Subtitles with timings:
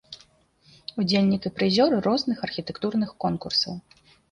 [1.03, 3.73] Удзельнік і прызёр розных архітэктурных конкурсаў.